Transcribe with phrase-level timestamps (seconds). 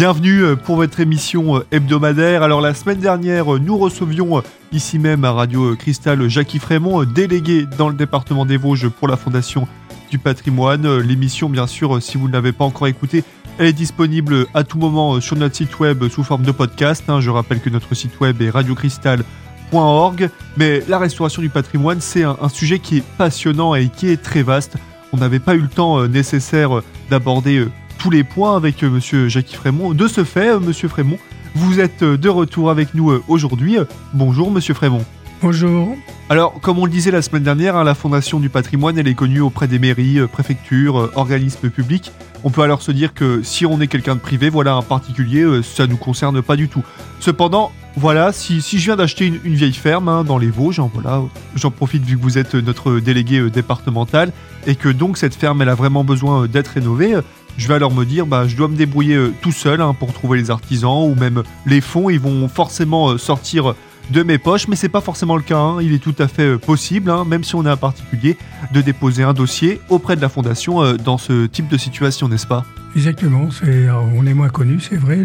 [0.00, 2.42] Bienvenue euh, pour votre émission euh, hebdomadaire.
[2.42, 4.42] Alors la semaine dernière, euh, nous recevions
[4.72, 9.18] ici même à Radio Cristal Jacques Frémont, délégué dans le département des Vosges pour la
[9.18, 9.68] Fondation
[10.10, 11.00] du patrimoine.
[11.00, 13.24] L'émission, bien sûr, si vous ne l'avez pas encore écoutée,
[13.58, 17.04] elle est disponible à tout moment sur notre site web sous forme de podcast.
[17.08, 17.20] Hein.
[17.20, 20.30] Je rappelle que notre site web est radiocristal.org.
[20.56, 24.42] Mais la restauration du patrimoine, c'est un, sujet qui est passionnant et qui est très
[24.42, 24.78] vaste.
[25.12, 27.66] On n'avait pas eu le temps nécessaire d'aborder
[28.00, 29.92] tous les points avec euh, Monsieur Jacques Frémont.
[29.92, 31.18] De ce fait, euh, Monsieur Frémont,
[31.54, 33.76] vous êtes euh, de retour avec nous aujourd'hui.
[34.14, 35.04] Bonjour Monsieur Frémont.
[35.42, 35.96] Bonjour.
[36.28, 39.14] Alors, comme on le disait la semaine dernière, hein, la Fondation du patrimoine, elle est
[39.14, 42.12] connue auprès des mairies, préfectures, organismes publics.
[42.44, 45.62] On peut alors se dire que si on est quelqu'un de privé, voilà un particulier,
[45.62, 46.84] ça ne nous concerne pas du tout.
[47.20, 51.22] Cependant, voilà, si, je viens d'acheter une, vieille ferme hein, dans les Vosges, hein, voilà,
[51.56, 54.32] j'en profite vu que vous êtes notre délégué départemental
[54.66, 57.16] et que donc cette ferme elle a vraiment besoin d'être rénovée,
[57.56, 60.38] je vais alors me dire, bah, je dois me débrouiller euh, tout seul pour trouver
[60.38, 62.08] les artisans ou même les fonds.
[62.08, 63.74] Ils vont forcément euh, sortir
[64.10, 65.58] de mes poches, mais c'est pas forcément le cas.
[65.58, 65.82] Hein.
[65.82, 68.36] Il est tout à fait euh, possible, hein, même si on est un particulier,
[68.72, 72.64] de déposer un dossier auprès de la fondation dans ce type de situation, n'est-ce pas?
[72.96, 73.48] Exactement.
[73.62, 75.22] on est moins connu, c'est vrai.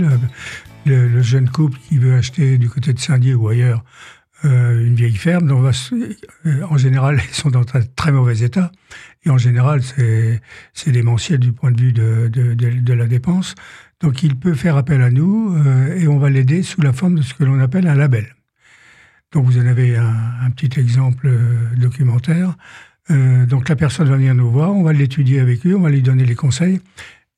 [0.86, 3.84] Le, jeune couple qui veut acheter du côté de Saint-Dié ou ailleurs
[4.44, 5.52] une vieille ferme,
[6.70, 8.72] en général, ils sont dans un très mauvais état.
[9.26, 13.56] Et en général, c'est démentiel du point de vue de, la dépense.
[14.02, 17.16] Donc il peut faire appel à nous euh, et on va l'aider sous la forme
[17.16, 18.36] de ce que l'on appelle un label.
[19.36, 22.56] Donc vous en avez un, petit exemple euh, documentaire.
[23.12, 25.90] Euh, donc la personne va venir nous voir, on va l'étudier avec lui, on va
[25.90, 26.80] lui donner les conseils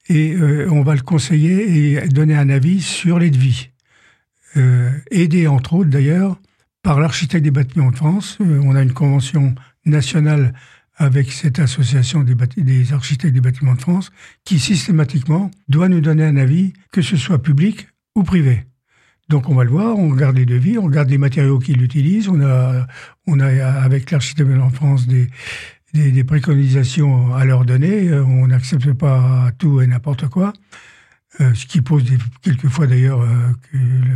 [0.07, 3.71] et euh, on va le conseiller et donner un avis sur les devis.
[5.11, 6.39] Aidé entre autres d'ailleurs
[6.81, 8.39] par l'architecte des bâtiments de France.
[8.39, 9.53] on a une convention
[9.85, 10.53] nationale
[10.95, 14.09] avec cette association des, architectes des bâtiments de France,
[14.45, 18.65] qui systématiquement doit nous donner un avis, que ce soit public ou privé.
[19.29, 22.29] Donc on va le voir, on regarde les devis, on regarde les matériaux qu'il utilise,
[22.29, 22.87] on a,
[23.83, 25.27] avec l'architecte de France des,
[25.93, 30.53] des, préconisations à leur donner, on n'accepte pas tout et n'importe quoi,
[31.41, 32.03] euh, ce qui pose
[32.41, 33.51] quelquefois d'ailleurs euh,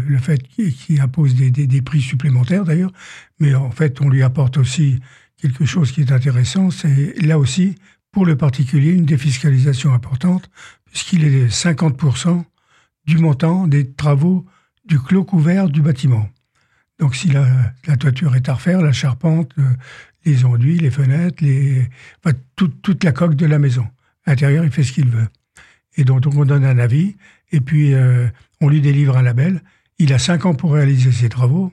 [0.08, 2.94] le, fait qu'il impose des, des, prix supplémentaires d'ailleurs,
[3.40, 5.00] mais en fait on lui apporte aussi
[5.42, 7.76] quelque chose qui est intéressant, c'est là aussi,
[8.12, 10.50] pour le particulier, une défiscalisation importante,
[10.86, 12.44] puisqu'il est 50%
[13.06, 14.46] du montant des travaux
[14.86, 16.30] du clos couvert du bâtiment.
[17.00, 19.64] Donc si la, toiture est à refaire, la charpente, euh,
[20.26, 21.88] les enduits, les fenêtres, les,
[22.56, 23.88] toute la coque de la maison.
[24.28, 25.28] L'intérieur, il fait ce qu'il veut.
[25.98, 27.16] Et donc, on donne un avis,
[27.52, 28.28] et puis euh,
[28.62, 29.62] on lui délivre un label.
[29.98, 31.72] Il a 5 ans pour réaliser ses travaux,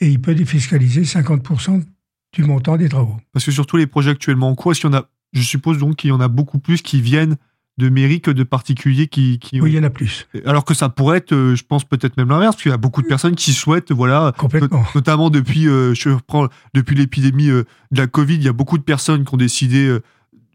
[0.00, 1.82] et il peut défiscaliser 50%
[2.32, 3.16] du montant des travaux.
[3.32, 6.12] Parce que sur tous les projets actuellement en cours, a, je suppose donc qu'il y
[6.12, 7.36] en a beaucoup plus qui viennent
[7.78, 10.26] de mairies que de particuliers qui, Oui, il y en a plus.
[10.44, 12.78] Alors que ça pourrait être, euh, je pense peut-être même l'inverse, parce qu'il y a
[12.78, 14.84] beaucoup de personnes qui souhaitent, voilà, Complètement.
[14.94, 18.78] notamment depuis, euh, je reprends, depuis l'épidémie euh, de la Covid, il y a beaucoup
[18.78, 19.96] de personnes qui ont décidé,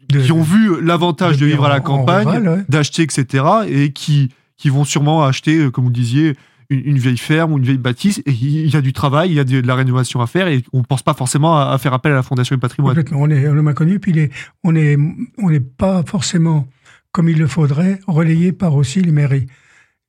[0.09, 4.83] qui ont vu l'avantage de, vivre à la campagne, d'acheter, etc., et qui, qui vont
[4.83, 6.35] sûrement acheter, comme vous disiez,
[6.69, 9.39] une, vieille ferme ou une vieille bâtisse, et il y a du travail, il y
[9.39, 12.11] a de, la rénovation à faire, et on ne pense pas forcément à, faire appel
[12.11, 12.95] à la Fondation du patrimoine.
[12.95, 14.29] Complètement, on est, on est connu, puis
[14.63, 14.97] on n'est
[15.37, 16.67] on n'est pas forcément,
[17.13, 19.47] comme il le faudrait, relayé par aussi les mairies.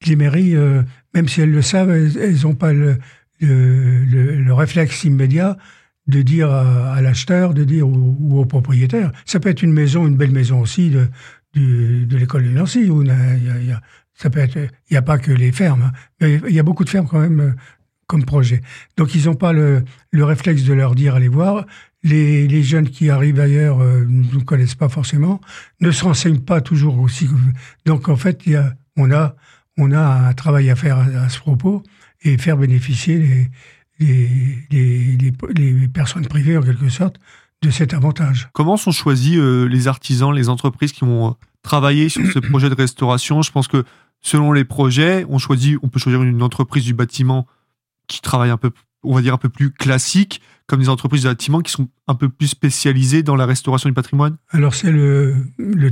[0.06, 0.82] Les mairies, euh,
[1.14, 2.98] même si elles le savent, elles n'ont pas le,
[3.40, 5.56] le, réflexe immédiat
[6.06, 9.12] de dire à, l'acheteur, de dire ou, au propriétaire.
[9.24, 11.08] Ça peut être une maison, une belle maison aussi de,
[11.54, 13.80] de, l'école de Nancy, il
[14.14, 15.92] ça peut être, il n'y a pas que les fermes, hein.
[16.20, 17.52] mais il y a beaucoup de fermes quand même euh,
[18.06, 18.62] comme projet.
[18.96, 19.82] Donc ils n'ont pas le,
[20.12, 21.66] le, réflexe de leur dire allez voir.
[22.04, 25.40] Les, jeunes qui arrivent ailleurs euh, ne nous connaissent pas forcément,
[25.80, 27.28] ne se renseignent pas toujours aussi.
[27.86, 29.34] Donc en fait, y a, on a
[29.76, 31.82] on a un travail à faire à, ce propos
[32.22, 33.50] et faire bénéficier les,
[33.98, 37.16] les, les, les, personnes privées en quelque sorte
[37.62, 38.48] de cet avantage.
[38.52, 42.74] Comment sont choisis euh, les artisans, les entreprises qui vont travailler sur ce projet de
[42.74, 43.42] restauration?
[43.42, 43.84] Je pense que
[44.20, 47.46] selon les projets, on choisit, on peut choisir une entreprise du bâtiment
[48.06, 48.70] qui travaille un peu,
[49.04, 52.14] on va dire un peu plus classique, comme des entreprises de bâtiment qui sont un
[52.14, 54.36] peu plus spécialisées dans la restauration du patrimoine?
[54.50, 55.34] Alors c'est le,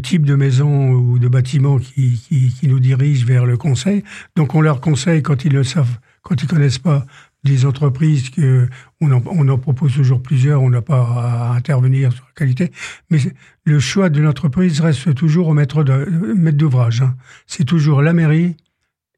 [0.03, 4.03] type de maison ou de bâtiment qui, qui, qui, nous dirige vers le conseil.
[4.37, 7.05] Donc on leur conseille quand ils le savent, quand ils connaissent pas
[7.45, 8.69] des entreprises que
[9.01, 12.71] on en, on en, propose toujours plusieurs, on n'a pas à intervenir sur la qualité,
[13.11, 13.19] mais
[13.65, 17.03] le choix de l'entreprise reste toujours au maître d'ouvrage.
[17.03, 17.17] Hein.
[17.47, 18.57] C'est toujours la mairie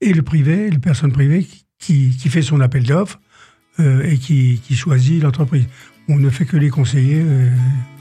[0.00, 1.46] et le privé, le personne privée
[1.78, 3.20] qui, qui fait son appel d'offres
[3.78, 5.66] et qui, choisit l'entreprise.
[6.08, 7.50] On ne fait que les conseiller euh,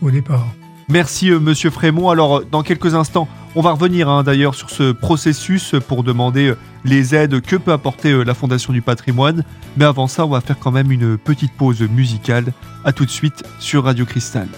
[0.02, 0.54] au départ.
[0.90, 2.10] Merci Monsieur Frémont.
[2.10, 6.54] Alors dans quelques instants, on va revenir hein, d'ailleurs sur ce processus pour demander
[6.84, 9.44] les aides que peut apporter la Fondation du patrimoine.
[9.78, 12.52] Mais avant ça, on va faire quand même une petite pause musicale.
[12.84, 14.50] A tout de suite sur Radio Cristal.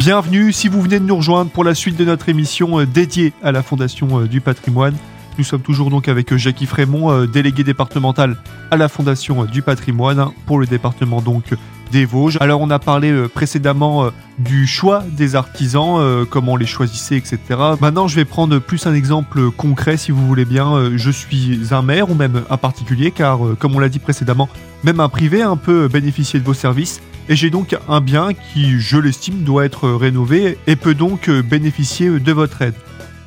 [0.00, 3.34] Bienvenue si vous venez de nous rejoindre pour la suite de notre émission euh, dédiée
[3.42, 4.96] à la Fondation euh, du patrimoine.
[5.36, 8.38] Nous sommes toujours donc avec euh, Jackie Frémont, délégué départemental
[8.70, 11.52] à la Fondation du patrimoine hein, pour le département donc
[11.92, 12.38] des Vosges.
[12.40, 17.38] Alors on a parlé précédemment du choix des artisans, comment les choisissait, etc.
[17.78, 20.92] Maintenant je vais prendre plus un exemple concret si vous voulez bien.
[20.96, 24.48] Je suis un maire ou même un particulier car comme on l'a dit précédemment,
[24.82, 28.80] même un privé un peu bénéficier de vos services et j'ai donc un bien qui,
[28.80, 32.74] je l'estime, doit être rénové et peut donc euh, bénéficier de votre aide.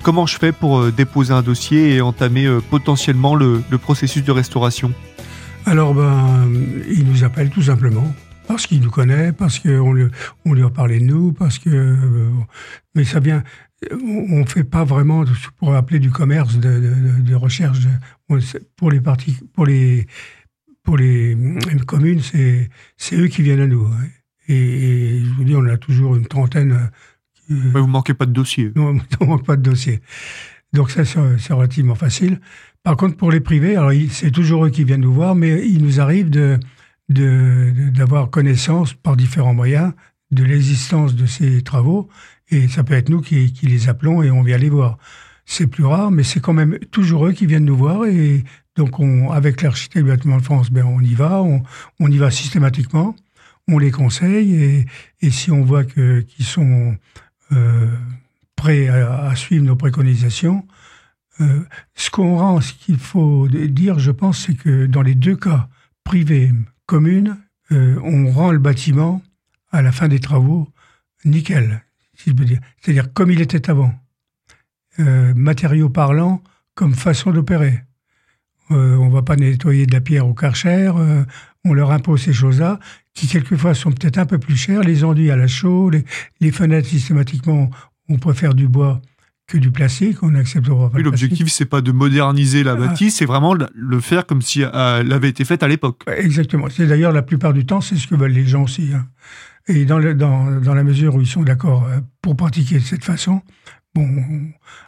[0.03, 4.31] Comment je fais pour euh, déposer un dossier et entamer euh, potentiellement le, processus de
[4.33, 4.91] restauration?
[5.65, 6.51] Alors, ben,
[6.89, 8.13] il nous appelle tout simplement.
[8.45, 10.07] Parce qu'il nous connaît, parce qu'on lui,
[10.43, 11.97] on lui a parlé de nous, parce que.
[12.93, 13.41] mais ça vient.
[13.89, 15.23] On ne fait pas vraiment,
[15.57, 17.79] pour appeler du commerce de, recherche.
[18.75, 20.07] pour les parties, pour les,
[20.83, 21.37] pour les,
[21.87, 22.69] communes, c'est,
[23.13, 23.85] eux qui viennent à nous.
[23.85, 24.07] Hein.
[24.47, 26.91] Et, je vous dis, on a toujours une trentaine.
[27.49, 28.71] Vous ne manquez pas de dossiers.
[28.75, 30.01] Non, on ne manque pas de dossiers.
[30.73, 32.39] Donc ça, c'est, relativement facile.
[32.83, 35.83] Par contre, pour les privés, alors c'est toujours eux qui viennent nous voir, mais il
[35.83, 36.59] nous arrive de,
[37.09, 39.93] de, d'avoir connaissance par différents moyens
[40.31, 42.09] de l'existence de ces travaux.
[42.49, 44.97] Et ça peut être nous qui, qui les appelons et on vient les voir.
[45.45, 48.43] C'est plus rare, mais c'est quand même toujours eux qui viennent nous voir et
[48.75, 52.31] donc, on, avec l'architecte du bâtiment de France, ben, on y va, on, y va
[52.31, 53.15] systématiquement,
[53.67, 54.85] on les conseille,
[55.21, 56.97] et, si on voit qu'ils sont
[57.51, 57.87] euh,
[58.55, 60.65] prêts à, suivre nos préconisations,
[61.39, 61.61] euh,
[61.93, 65.69] ce qu'on rend, ce qu'il faut dire, je pense, c'est que dans les deux cas,
[66.03, 66.51] privé,
[66.87, 67.37] commune,
[67.71, 69.21] euh, on rend le bâtiment
[69.71, 70.67] à la fin des travaux
[71.25, 71.83] nickel,
[72.15, 72.59] si je peux dire.
[72.81, 73.93] C'est-à-dire comme il était avant.
[74.99, 76.43] Matériaux parlants
[76.75, 77.81] comme façon d'opérer.
[78.71, 81.23] Euh, on va pas nettoyer de la pierre au karcher, euh,
[81.65, 82.79] on leur impose ces choses-là,
[83.13, 85.91] qui quelquefois sont peut-être un peu plus chères, les enduits à la chaux,
[86.39, 87.69] les, fenêtres systématiquement,
[88.09, 89.01] on préfère du bois
[89.47, 90.97] que du plastique, on acceptera pas.
[90.97, 92.75] Oui, l'objectif, c'est pas de moderniser la ah.
[92.75, 96.03] bâtisse, c'est vraiment le faire comme si euh, elle avait été faite à l'époque.
[96.07, 96.67] Exactement.
[96.69, 98.91] C'est d'ailleurs la plupart du temps, c'est ce que veulent les gens aussi.
[98.93, 99.05] Hein.
[99.67, 101.87] Et dans, dans, dans, la mesure où ils sont d'accord
[102.21, 103.41] pour pratiquer de cette façon,
[103.93, 104.07] bon,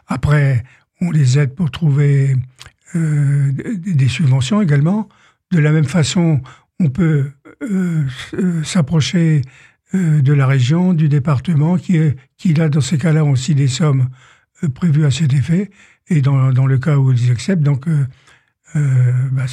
[0.06, 0.64] après,
[1.00, 2.36] on les aide pour trouver
[2.96, 3.52] euh,
[3.86, 5.08] des subventions également.
[5.52, 6.40] De la même façon,
[6.80, 7.30] on peut
[7.62, 8.04] euh,
[8.34, 9.42] euh, s'approcher
[9.94, 11.98] de la région, du département, qui,
[12.36, 14.08] qui a dans ces cas-là aussi des sommes
[14.74, 15.70] prévues à cet effet,
[16.08, 17.86] et dans, dans le cas où ils acceptent, donc
[18.74, 19.44] bah,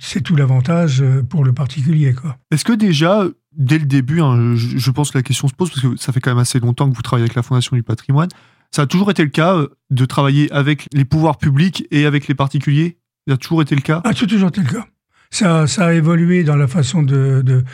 [0.00, 2.14] c'est tout l'avantage pour le particulier.
[2.52, 5.68] Est-ce que déjà, dès le début, hein, je, je, pense que la question se pose,
[5.68, 7.82] parce que ça fait quand même assez longtemps que vous travaillez avec la Fondation du
[7.82, 8.28] patrimoine,
[8.74, 12.26] ça a toujours été le cas euh, de travailler avec les pouvoirs publics et avec
[12.26, 12.96] les particuliers?
[13.28, 14.00] Ça a toujours été le cas?
[14.04, 14.86] Ah, ça a toujours été le cas.
[15.30, 17.64] Ça, a évolué dans la façon de, de,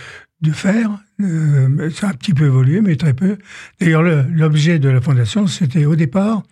[0.43, 0.91] de faire.
[1.21, 3.39] Euh, ça a un petit peu évolué, mais très peu.
[3.81, 6.43] D'ailleurs, l'objet de la fondation, c'était au départ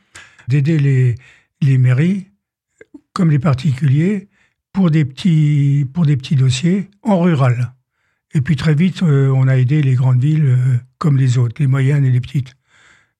[0.49, 1.15] d'aider les,
[1.61, 2.29] les mairies,
[3.13, 4.29] comme les particuliers,
[4.73, 7.73] pour des petits, pour des petits dossiers en rural.
[8.35, 10.57] Et puis très vite, euh, on a aidé les grandes villes
[10.99, 12.55] comme les autres, les moyennes et les petites.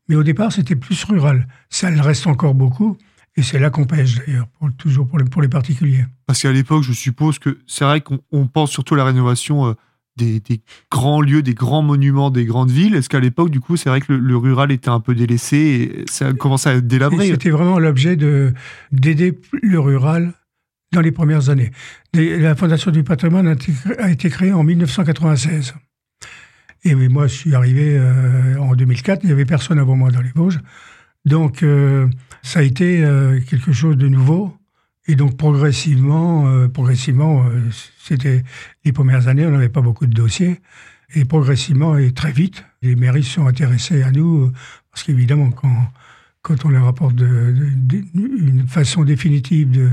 [0.09, 1.47] Mais au départ, c'était plus rural.
[1.69, 2.97] Ça le reste encore beaucoup.
[3.37, 4.49] Et c'est là qu'on pêche d'ailleurs,
[4.79, 6.07] toujours pour les, pour les particuliers.
[6.27, 9.75] Parce qu'à l'époque, je suppose que c'est vrai qu'on pense surtout à la rénovation euh,
[10.17, 10.41] des,
[10.91, 12.95] grands lieux, des grands monuments, des grandes villes.
[12.95, 16.05] Est-ce qu'à l'époque, du coup, c'est vrai que le, rural était un peu délaissé et
[16.11, 17.27] ça a commencé à être délabré?
[17.29, 18.17] C'était vraiment l'objet
[18.93, 20.33] d'aider le rural
[20.93, 21.73] dans les premières années.
[22.15, 23.55] La Fondation du patrimoine
[23.99, 25.75] a été créée en 1996.
[26.87, 30.21] Et moi, je suis arrivé euh, en 2004, il n'y avait personne avant moi dans
[30.21, 30.61] les Vosges.
[31.25, 32.07] Donc, euh,
[32.43, 34.57] ça a été euh, quelque chose de nouveau.
[35.09, 37.45] Et donc, progressivement, progressivement
[38.03, 38.43] c'était
[38.85, 40.61] les premières années, on n'avait pas beaucoup de dossiers.
[41.15, 44.51] Et progressivement et très vite, les mairies se sont intéressées à nous,
[44.91, 45.51] parce qu'évidemment,
[46.43, 47.55] quand, on leur apporte de,
[48.15, 49.91] une façon définitive de...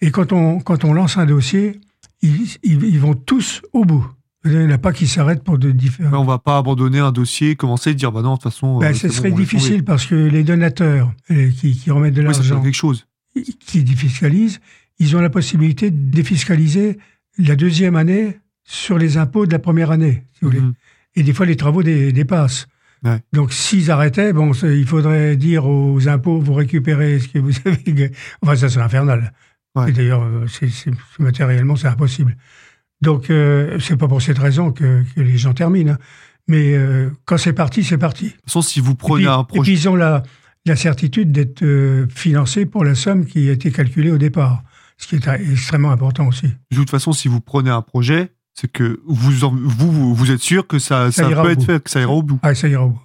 [0.00, 1.80] Et quand on, quand on lance un dossier,
[2.22, 4.06] ils vont tous au bout.
[4.44, 6.18] Il n'y en a pas qui s'arrêtent pour de différents.
[6.18, 8.78] On ne va pas abandonner un dossier, commencer à dire bah non, de toute façon.
[8.78, 12.74] Ben, ce serait difficile parce que les donateurs euh, qui, qui remettent de l'argent, quelque
[12.74, 13.06] chose.
[13.66, 14.60] qui défiscalisent,
[14.98, 16.98] ils ont la possibilité de défiscaliser
[17.38, 20.60] la deuxième année sur les impôts de la première année, si vous voulez.
[20.60, 20.72] Mhm.
[21.14, 22.66] Et des fois, les travaux dé- dépassent.
[23.04, 23.20] Ouais.
[23.32, 28.12] Donc, s'ils arrêtaient, bon, il faudrait dire aux impôts, vous récupérez ce que vous avez.
[28.42, 29.32] Enfin, ça, c'est infernal.
[29.74, 29.88] Ouais.
[29.90, 30.46] Et d'ailleurs, euh,
[31.18, 32.36] matériellement, c'est impossible.
[33.02, 35.92] Donc, euh, c'est pas pour cette raison que, que les gens terminent.
[35.92, 35.98] hein.
[36.48, 38.26] Mais euh, quand c'est parti, c'est parti.
[38.26, 39.72] De toute façon, si vous Et prenez puis, un et puis, projet.
[39.72, 40.22] ils ont la,
[40.66, 44.62] la certitude d'être euh, financés pour la somme qui a été calculée au départ.
[44.96, 46.46] Ce qui est extrêmement important aussi.
[46.70, 50.66] De toute façon, si vous prenez un projet, c'est que vous, en- vous, êtes sûr
[50.66, 51.64] que ça, Ça peut être bout.
[51.64, 52.38] fait, que ça ira au bout.
[52.42, 53.00] Ah, ça ira au bout.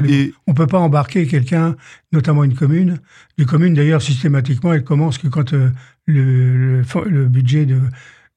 [0.00, 1.74] Des- On peut pas embarquer quelqu'un,
[2.12, 2.98] notamment une commune.
[3.38, 5.70] Les communes, d'ailleurs, systématiquement, elles commencent que quand euh,
[6.06, 7.80] le, le fo- le budget de,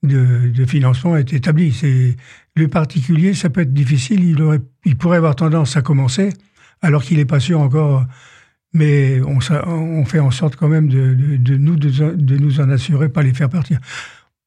[0.04, 1.72] de, financement est établi.
[1.72, 2.16] C'est
[2.56, 4.24] le particulier, ça peut être difficile.
[4.24, 6.30] Il, aurait, il pourrait avoir tendance à commencer,
[6.82, 8.06] alors qu'il n'est pas sûr encore.
[8.74, 13.34] Mais on, fait en sorte quand même de, nous, de nous en assurer, pas les
[13.34, 13.80] faire partir.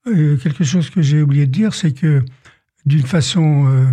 [0.09, 2.25] Euh, quelque chose que j'ai oublié de dire, c'est que
[2.85, 3.87] d'une façon, euh,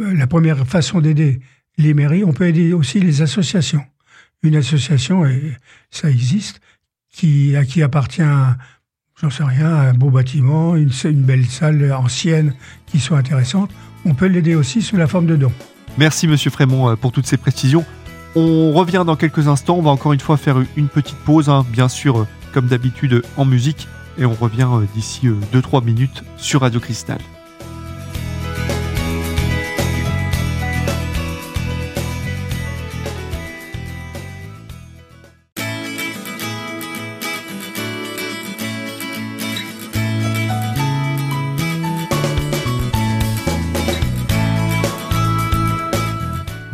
[0.00, 1.40] euh, la première façon d'aider
[1.76, 3.84] les mairies, on peut aider aussi les associations.
[4.42, 5.56] Une association, et
[5.90, 6.60] ça existe,
[7.12, 8.22] qui, à qui appartient,
[9.20, 12.54] j'en sais rien, un beau bâtiment, une, belle salle ancienne
[12.86, 13.70] qui soit intéressante.
[14.04, 15.52] On peut l'aider aussi sous la forme de dons.
[15.98, 17.84] Merci, monsieur Frémont, euh, pour toutes ces précisions.
[18.34, 19.76] On revient dans quelques instants.
[19.76, 23.22] On va encore une fois faire une petite pause, hein, bien sûr, euh, comme d'habitude,
[23.36, 23.88] en musique.
[24.18, 27.18] Et on revient euh, d'ici 2-3 minutes sur Radio Cristal.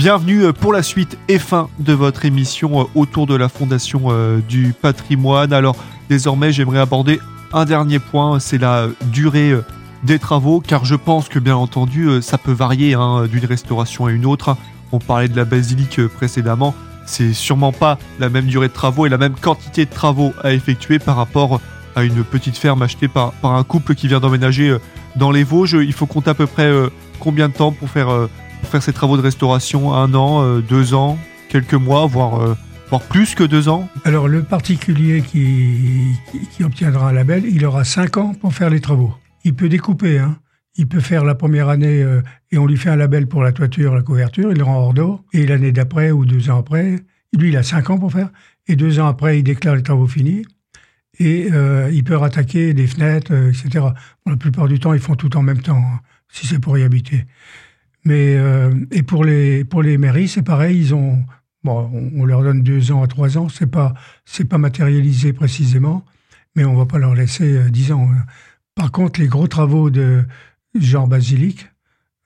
[0.07, 4.03] Bienvenue euh, pour la suite et fin de votre émission euh, autour de la Fondation
[4.11, 5.53] euh, du patrimoine.
[5.53, 5.75] Alors
[6.09, 7.19] désormais j'aimerais aborder
[7.53, 9.53] un dernier point, c'est la durée
[10.05, 14.13] des travaux, car je pense que bien entendu ça peut varier hein, d'une restauration à
[14.13, 14.57] une autre.
[14.93, 16.73] On parlait de la basilique précédemment,
[17.05, 20.53] c'est sûrement pas la même durée de travaux et la même quantité de travaux à
[20.53, 21.61] effectuer par rapport
[21.97, 24.77] à une petite ferme achetée par, un couple qui vient d'emménager
[25.17, 25.79] dans les Vosges.
[25.83, 26.71] Il faut compter à peu près
[27.19, 28.29] combien de temps pour faire,
[28.67, 31.19] faire ces travaux de restauration Un an, euh, deux ans,
[31.49, 32.55] quelques mois, voire, euh,
[32.91, 36.13] voire plus que deux ans Alors, le particulier qui,
[36.53, 39.15] qui, obtiendra un label, il aura 5 ans pour faire les travaux.
[39.45, 40.37] Il peut découper, hein.
[40.79, 42.21] Il peut faire la première année euh,
[42.51, 44.93] et on lui fait un label pour la toiture, la couverture, il le rend hors
[44.93, 45.21] d'eau.
[45.33, 46.97] Et l'année d'après ou deux ans après,
[47.33, 48.29] lui, il a 5 ans pour faire.
[48.69, 50.45] Et deux ans après, il déclare les travaux finis.
[51.19, 51.49] Et
[51.93, 53.87] il peut rattaquer des fenêtres, etc.
[54.27, 56.83] La plupart du temps, ils font tout en même temps, hein, si c'est pour y
[56.83, 57.25] habiter.
[58.07, 60.79] Mais euh, et pour les pour les mairies, c'est pareil.
[60.79, 61.25] Ils ont
[61.65, 63.49] bon, on, leur donne deux ans à trois ans.
[63.49, 63.95] C'est pas
[64.25, 66.05] c'est pas matérialisé précisément,
[66.55, 68.09] mais on va pas leur laisser euh, dix ans.
[68.77, 70.25] Par contre, les gros travaux de
[70.79, 71.69] genre basilique,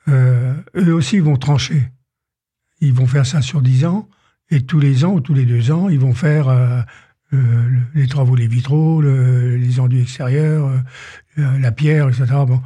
[0.08, 1.82] euh, eux aussi vont trancher.
[2.82, 4.06] Ils vont faire ça sur dix ans
[4.50, 6.48] et tous les ans ou tous les deux ans, ils vont faire
[7.30, 10.70] le- les travaux, les vitraux, le- les enduits extérieurs,
[11.36, 12.26] la pierre, etc.
[12.46, 12.60] Bon.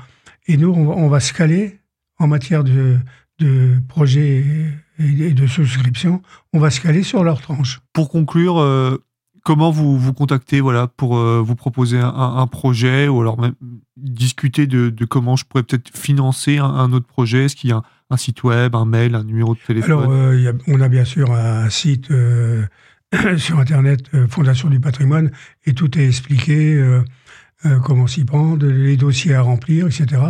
[0.46, 1.78] Et nous, on, on va se caler
[2.24, 2.96] en matière de,
[3.38, 4.44] de projets
[4.98, 7.80] et, de souscription, on va se caler sur leur tranche.
[7.92, 8.96] Pour conclure, euh,
[9.44, 13.54] comment vous vous contactez voilà, pour euh, vous proposer un, projet ou alors même
[13.96, 17.44] discuter de, de comment je pourrais peut-être financer un, un autre projet?
[17.44, 19.90] Est-ce qu'il y a un, un site web, un mail, un numéro de téléphone?
[19.98, 22.08] Alors, euh, il y a- on a bien sûr un site
[23.36, 25.30] sur Internet, Fondation du patrimoine,
[25.66, 26.82] et tout est expliqué,
[27.84, 30.20] comment s'y prendre, les dossiers à remplir, etc.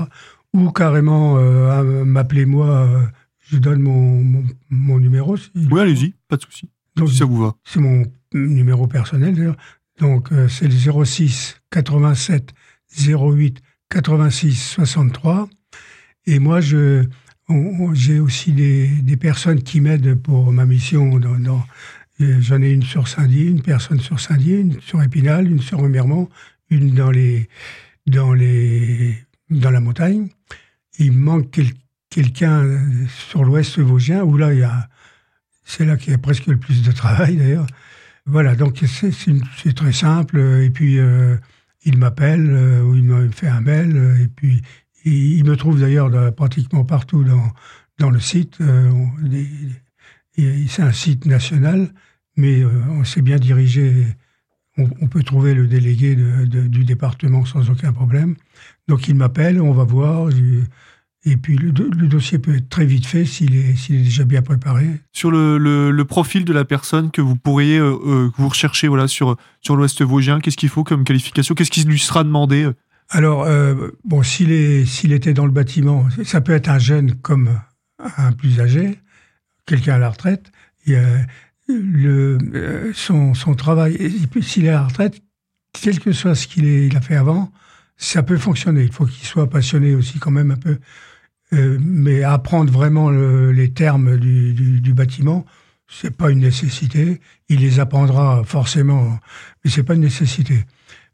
[0.55, 3.03] Ou carrément euh, m'appeler moi, euh,
[3.51, 5.37] je donne mon, mon, mon numéro.
[5.37, 6.71] si- Oui, allez-y, pas de souci.
[6.97, 7.55] Donc, Si ça vous va.
[7.65, 9.57] c'est mon numéro personnel d'ailleurs.
[10.01, 12.55] Donc euh, c'est le 06 87
[12.97, 15.49] 08 86 63.
[16.27, 17.05] Et moi, je,
[17.93, 21.19] j'ai aussi des, des personnes qui m'aident pour ma mission.
[21.19, 21.65] Dans, dans-
[22.21, 26.29] J'en ai une sur Saint-Dié, une personne sur Saint-Dié, une sur Épinal, une sur Remiremont,
[26.71, 27.49] une dans les
[28.07, 29.17] dans les
[29.51, 30.29] dans la montagne.
[30.99, 31.73] Il manque quel-
[32.15, 34.89] quelqu'un euh, sur l'ouest vosgien où là il y a
[35.65, 37.67] c'est là qu'il y a presque le plus de travail d'ailleurs.
[38.27, 40.39] Voilà, donc c'est très simple.
[40.39, 41.37] Et puis, euh,
[41.85, 43.97] il m'appelle euh, ou il me fait un mail.
[44.23, 44.61] Et puis,
[45.07, 47.51] il, me trouve d'ailleurs pratiquement partout dans,
[47.99, 48.59] dans le site.
[50.37, 51.89] c'est un site national,
[52.37, 54.07] mais on s'est bien dirigé.
[54.77, 58.37] On, peut trouver le délégué du département sans aucun problème.
[58.89, 60.29] Donc, il m'appelle, on va voir.
[61.25, 64.43] et puis, le, do- le dossier peut être très vite fait s'il est, déjà bien
[64.43, 64.87] préparé.
[65.13, 68.49] Sur le, le- le profil de la personne que vous pourriez, euh, euh, que vous
[68.49, 71.55] recherchez voilà, sur, sur l'Ouest vosgien, qu'est-ce qu'il faut comme qualification?
[71.55, 72.69] Qu'est-ce qui lui sera demandé?
[73.11, 77.15] Alors, euh, bon, s'il est, s'il était dans le bâtiment, ça peut être un jeune
[77.15, 77.51] comme
[78.19, 78.99] un plus âgé,
[79.67, 80.51] quelqu'un à la retraite.
[81.69, 83.97] Le, son, son travail,
[84.43, 85.23] s'il est à la retraite,
[85.73, 87.51] quel que soit ce qu'il il a fait avant,
[87.97, 88.83] ça peut fonctionner.
[88.83, 90.79] Il faut qu'il soit passionné aussi quand même un peu.
[91.53, 95.45] Euh, mais apprendre vraiment les termes du, du, du bâtiment,
[95.89, 97.21] c'est pas une nécessité.
[97.49, 99.19] Il les apprendra forcément,
[99.65, 100.65] mais c'est pas une nécessité.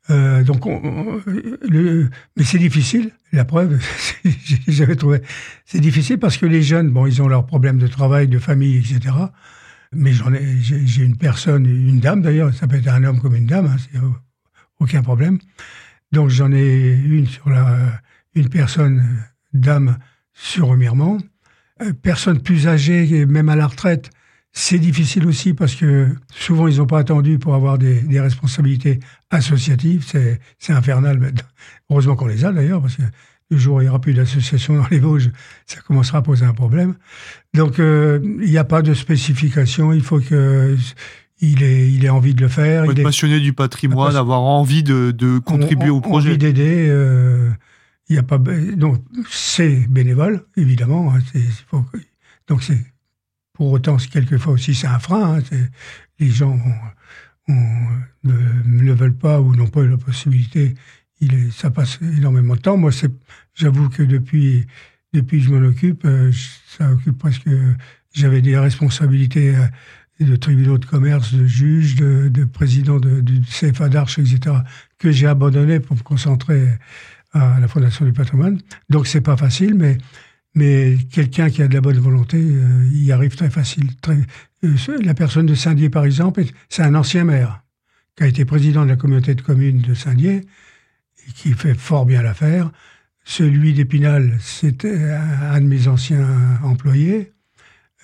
[0.08, 3.10] Euh, donc, mais c'est difficile.
[3.32, 3.78] La preuve,
[4.68, 5.20] j'avais trouvé,
[5.64, 8.78] c'est difficile parce que les jeunes, bon, ils ont leurs problèmes de travail, de famille,
[8.78, 9.14] etc.
[9.92, 13.36] Mais j'en ai, j'ai une personne, une dame d'ailleurs, ça peut être un homme comme
[13.36, 14.00] une dame, hein, c'est
[14.80, 15.38] aucun problème.
[16.12, 18.00] Donc j'en ai une sur la,
[18.34, 19.98] une personne, dame,
[20.32, 21.18] sur Remiremont.
[21.82, 24.10] Euh, personne plus âgée, même à la retraite,
[24.52, 28.98] c'est difficile aussi parce que souvent ils n'ont pas attendu pour avoir des, des responsabilités
[29.30, 30.04] associatives.
[30.58, 31.18] C'est infernal.
[31.18, 31.30] Mais
[31.90, 33.02] heureusement qu'on les a d'ailleurs parce que
[33.50, 35.30] le jour où il n'y aura plus d'association dans les Vosges,
[35.66, 36.94] ça commencera à poser un problème.
[37.54, 39.92] Donc euh, il n'y a pas de spécification.
[39.92, 40.76] Il faut que
[41.40, 42.84] il ait, il ait envie de le faire.
[42.86, 46.30] il est passionné du patrimoine, avoir envie de, de contribuer au projet.
[46.30, 46.86] Envie d'aider.
[46.88, 47.50] Euh,
[48.08, 51.14] il y a pas donc c'est bénévole évidemment.
[51.14, 51.20] Hein,
[51.68, 51.84] faut,
[52.48, 52.84] donc c'est
[53.52, 55.38] pour autant quelquefois aussi c'est un frein.
[55.38, 55.56] Hein,
[56.18, 56.58] les gens
[57.48, 57.54] ont,
[58.24, 60.74] ne, ne, veulent pas ou n'ont pas eu la possibilité.
[61.20, 62.76] Il est, ça passe énormément de temps.
[62.76, 63.10] Moi, c'est,
[63.54, 64.66] j'avoue que depuis
[65.12, 66.32] depuis que je m'en occupe, euh,
[66.66, 67.48] ça occupe presque.
[68.12, 69.66] J'avais des responsabilités euh,
[70.24, 74.56] de tribunaux de commerce, de juges, de, de président de, du CFA d'Arche, etc.,
[74.98, 76.68] que j'ai abandonné pour me concentrer
[77.32, 78.58] à la Fondation du patrimoine.
[78.88, 79.98] Donc c'est pas facile, mais,
[80.54, 83.88] mais quelqu'un qui a de la bonne volonté, euh, y arrive très facile.
[84.64, 87.62] Euh, la personne de Saint-Dié, par exemple, c'est un ancien maire
[88.16, 90.44] qui a été président de la communauté de communes de Saint-Dié
[91.26, 92.70] et qui fait fort bien l'affaire.
[93.24, 96.26] Celui d'Épinal, c'était un de mes anciens
[96.62, 97.32] employés.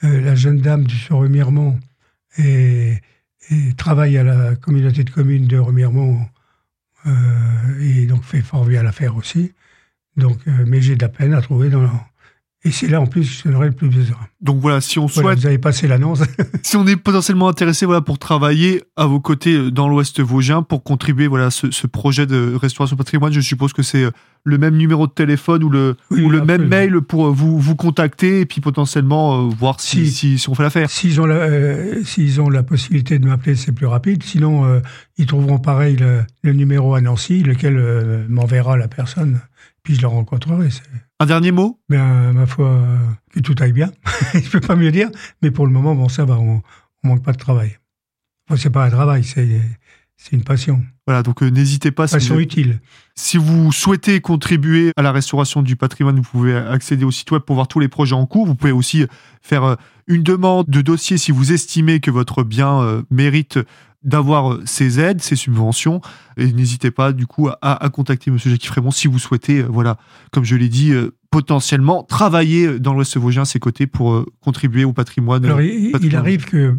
[0.04, 1.26] Euh, la jeune dame du sur
[2.38, 2.98] Et,
[3.76, 6.18] travaille à la communauté de communes de Remiremont
[7.06, 9.52] euh, et donc fait fort bien l'affaire aussi.
[10.16, 11.88] Donc, euh, mais j'ai de la peine à trouver dans,
[12.66, 14.18] et c'est là en plus que j'en aurais le plus besoin.
[14.40, 15.38] Donc voilà, si on souhaite.
[15.38, 16.22] vous avez passé l'annonce.
[16.62, 20.62] si on est potentiellement intéressé voilà, pour travailler à vos côtés euh, dans l'Ouest Vosgien,
[20.62, 24.10] pour contribuer voilà, à ce, ce, projet de restauration patrimoine, je suppose que c'est euh,
[24.46, 27.74] le même numéro de téléphone ou le, ou le même mail pour euh, vous, vous
[27.74, 30.88] contacter et puis potentiellement voir si, si, si, on fait l'affaire.
[30.88, 34.22] S'ils ont, la, euh, s'ils ont la possibilité de m'appeler, c'est plus rapide.
[34.22, 34.80] Sinon, euh,
[35.18, 39.40] ils trouveront pareil le, le, numéro à Nancy, lequel m'enverra la personne,
[39.82, 40.70] puis je le rencontrerai.
[40.70, 40.82] C'est...
[41.18, 41.80] Un dernier mot?
[41.88, 42.78] Bien, ma foi,
[43.32, 43.90] que tout aille bien.
[44.34, 45.08] je ne peux pas mieux dire,
[45.42, 46.62] mais pour le moment, bon, ça va, on
[47.04, 47.78] ne manque pas de travail.
[48.48, 49.62] Enfin, c'est pas un travail, c'est,
[50.30, 50.84] une passion.
[51.06, 52.06] Voilà, donc euh, n'hésitez pas.
[52.06, 52.80] Passion si utile.
[53.14, 57.42] Si vous souhaitez contribuer à la restauration du patrimoine, vous pouvez accéder au site web
[57.42, 58.46] pour voir tous les projets en cours.
[58.46, 59.06] Vous pouvez aussi
[59.40, 59.74] faire euh,
[60.06, 63.58] une demande de dossier si vous estimez que votre bien euh, mérite
[64.06, 66.00] d'avoir ces aides, ces subventions.
[66.38, 69.98] Et n'hésitez pas, du coup, à, à contacter Monsieur Jacques Frémont si vous souhaitez, voilà,
[70.32, 70.94] comme je l'ai dit,
[71.30, 75.44] potentiellement travailler dans l'Ouest Vosgien à ses côtés pour contribuer au patrimoine.
[75.44, 76.78] Alors, il, il arrive que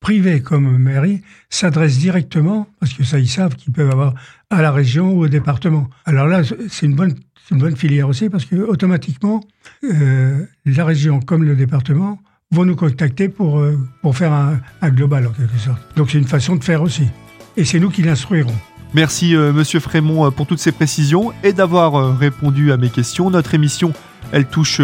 [0.00, 4.12] privé comme mairie s'adresse directement, parce que ça ils savent qu'ils peuvent avoir
[4.50, 5.88] à la région ou au département.
[6.04, 7.14] Alors là, c'est une bonne,
[7.50, 9.40] une bonne filière aussi, parce que automatiquement,
[9.84, 15.26] euh, la région comme le département vont nous contacter pour, euh, pour faire un, global
[15.26, 15.80] en quelque sorte.
[15.96, 17.08] Donc c'est une façon de faire aussi.
[17.56, 18.54] Et c'est nous qui l'instruirons.
[18.94, 22.90] Merci euh, Monsieur Frémont euh, pour toutes ces précisions et d'avoir euh, répondu à mes
[22.90, 23.28] questions.
[23.28, 23.92] Notre émission,
[24.30, 24.80] elle touche